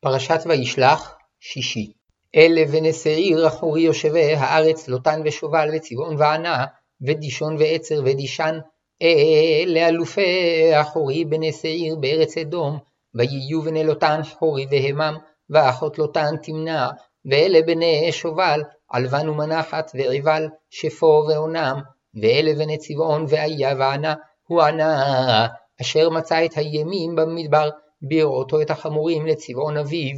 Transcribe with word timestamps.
פרשת 0.00 0.40
וישלח, 0.46 1.16
שישי. 1.40 1.92
אלה 2.36 2.64
בני 2.64 2.92
שעיר 2.92 3.46
אחורי 3.46 3.82
יושבי 3.82 4.34
הארץ, 4.34 4.88
לוטן 4.88 5.20
ושובל 5.24 5.68
וצבעון 5.74 6.16
וענה, 6.18 6.64
ודישון 7.02 7.56
ועצר 7.58 8.00
ודישן. 8.04 8.58
אלה 9.02 9.88
אלופי 9.88 10.70
אחורי 10.80 11.24
בני 11.24 11.52
שעיר 11.52 11.96
בארץ 11.96 12.38
אדום, 12.38 12.78
ויהיו 13.14 13.62
בני 13.62 13.84
לוטן 13.84 14.20
חורי 14.38 14.66
והמם, 14.70 15.16
ואחות 15.50 15.98
לוטן 15.98 16.36
תמנע. 16.42 16.88
ואלה 17.24 17.62
בני 17.62 18.12
שובל, 18.12 18.62
עלבן 18.90 19.28
ומנחת 19.28 19.90
ועיבל, 19.94 20.48
שפו 20.70 21.24
ועונם. 21.28 21.80
ואלה 22.22 22.54
בני 22.54 22.78
צבעון 22.78 23.24
ואיה 23.28 23.74
וענה, 23.78 24.14
הוא 24.46 24.62
ענה, 24.62 25.46
אשר 25.80 26.10
מצא 26.10 26.44
את 26.44 26.56
הימים 26.56 27.16
במדבר. 27.16 27.68
בראותו 28.02 28.62
את 28.62 28.70
החמורים 28.70 29.26
לצבעון 29.26 29.76
אביו, 29.76 30.16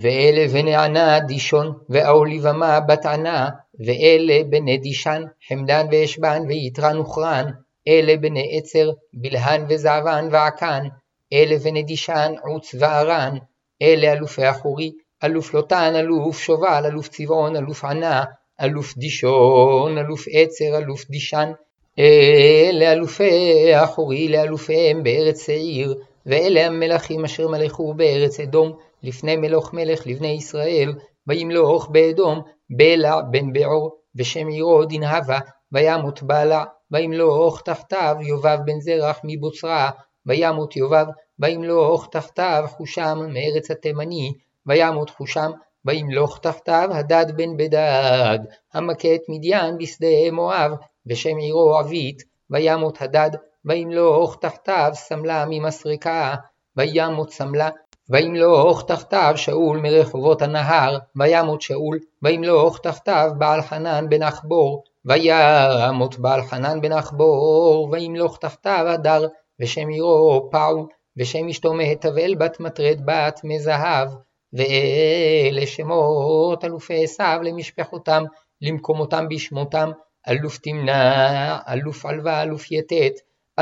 ואלה 0.00 0.48
בני 0.48 0.76
ענה 0.76 1.20
דישון, 1.20 1.72
ואוליבמה 1.88 2.80
בת 2.80 3.06
ענה, 3.06 3.48
ואלה 3.86 4.40
בני 4.50 4.78
דישן, 4.78 5.22
חמדן 5.48 5.86
ואשבן 5.92 6.42
ויתרן 6.48 6.98
וכרן, 6.98 7.50
אלה 7.88 8.16
בני 8.16 8.58
עצר, 8.58 8.90
בלהן 9.14 9.64
וזעבן 9.68 10.28
ועקן, 10.30 10.84
אלה 11.32 11.58
בני 11.58 11.82
דישן, 11.82 12.32
עוץ 12.44 12.74
וערן, 12.78 13.36
אלה 13.82 14.12
אלופי 14.12 14.50
אחורי, 14.50 14.92
אלוף 15.24 15.54
לוטן, 15.54 15.96
אלוף 15.96 16.40
שובל, 16.40 16.82
אלוף 16.86 17.08
צבעון, 17.08 17.56
אלוף 17.56 17.84
ענה, 17.84 18.24
אלוף 18.60 18.96
דישון, 18.96 19.98
אלוף 19.98 20.24
עצר, 20.32 20.78
אלוף 20.78 21.04
דישן, 21.10 21.52
אלה 21.98 22.92
אלופי 22.92 23.72
אחורי 23.74 24.28
לאלופיהם 24.28 25.02
בארץ 25.02 25.46
שעיר, 25.46 25.94
ואלה 26.26 26.66
המלכים 26.66 27.24
אשר 27.24 27.48
מלכו 27.48 27.94
בארץ 27.94 28.40
אדום, 28.40 28.72
לפני 29.02 29.36
מלוך 29.36 29.74
מלך 29.74 30.06
לבני 30.06 30.28
ישראל, 30.28 30.94
וימלוך 31.26 31.88
באדום, 31.88 32.42
בלע 32.70 33.20
בן 33.30 33.52
בעור, 33.52 33.96
ושם 34.14 34.46
עירו 34.48 34.84
דנהבה, 34.84 35.38
וימות 35.72 36.22
בלע, 36.22 36.64
וימלוך 36.90 37.62
תחתיו 37.62 38.16
יובב 38.20 38.58
בן 38.64 38.80
זרח 38.80 39.20
מבוצרה, 39.24 39.90
וימות 40.26 40.76
יובב, 40.76 41.06
וימלוך 41.38 42.08
תחתיו 42.10 42.64
חושם 42.68 43.18
מארץ 43.28 43.70
התימני, 43.70 44.32
וימות 44.66 45.10
חושם, 45.10 45.50
וימלוך 45.84 46.38
תחתיו 46.38 46.88
הדד 46.92 47.26
בן 47.36 47.56
בדד, 47.56 48.38
המכה 48.74 49.14
את 49.14 49.20
מדיין 49.28 49.78
בשדה 49.78 50.30
מואב, 50.32 50.72
ושם 51.06 51.36
עירו 51.36 51.78
עבית, 51.78 52.22
וימות 52.50 53.02
הדד, 53.02 53.30
וימלוך 53.64 54.36
תחתיו 54.40 54.90
סמלה 54.94 55.44
ממסרקה, 55.48 56.34
וימות 56.76 57.32
סמלה, 57.32 57.68
וימלוך 58.08 58.82
תחתיו 58.86 59.32
שאול 59.36 59.78
מרחובות 59.78 60.42
הנהר, 60.42 60.98
וימות 61.16 61.62
שאול, 61.62 61.98
וימלוך 62.22 62.78
תחתיו 62.78 63.30
בעל 63.38 63.62
חנן 63.62 64.08
בן 64.08 64.22
עכבור, 64.22 64.84
וימות 65.04 66.18
בעל 66.18 66.42
חנן 66.42 66.80
בן 66.80 66.92
עכבור, 66.92 67.88
וימלוך 67.92 68.38
תחתיו 68.38 68.84
הדר, 68.88 69.26
ושם 69.60 69.88
עירו 69.88 70.48
פעו, 70.50 70.86
ושם 71.16 71.48
אשתו 71.48 71.74
מהתבל 71.74 72.34
בת 72.34 72.60
מטרד 72.60 73.00
בת 73.04 73.40
מזהב, 73.44 74.08
ואלה 74.52 75.66
שמות 75.66 76.64
אלופי 76.64 77.04
עשיו 77.04 77.40
למשפחותם, 77.42 78.24
למקומותם 78.62 79.28
בשמותם, 79.28 79.90
אלוף 80.28 80.58
תמנע, 80.58 81.58
אלוף 81.68 82.06
עלווה, 82.06 82.42
אלוף 82.42 82.72
יתת, 82.72 83.12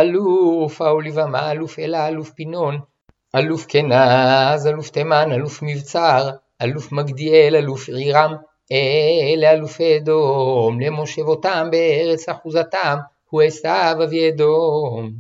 אלוף 0.01 0.83
האוליבמה, 0.83 1.51
אלוף 1.51 1.79
אלה, 1.79 2.09
אלוף 2.09 2.31
פינון, 2.31 2.79
אלוף 3.37 3.67
כנז, 3.69 4.67
אלוף 4.67 4.91
תימן, 4.91 5.33
אלוף 5.33 5.63
מבצר, 5.63 6.31
אלוף 6.63 6.93
מגדיאל, 6.93 7.57
אלוף 7.57 7.89
עירם, 7.89 8.35
אלה 8.73 9.51
אלופי 9.51 9.97
אדום, 9.97 10.81
למושבותם 10.81 11.69
בארץ 11.71 12.29
אחוזתם, 12.29 12.97
הוא 13.31 13.43
עשיו 13.43 13.97
אבי 14.05 14.29
אדום. 14.29 15.13